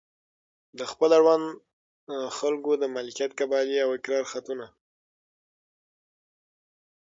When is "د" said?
0.77-0.79, 2.77-2.83